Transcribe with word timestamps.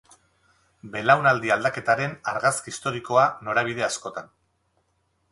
Belaunaldi 0.93 1.51
aldaketaren 1.55 2.15
argazki 2.31 2.73
historikoa 2.75 3.27
norabide 3.49 3.85
askotan. 3.89 4.33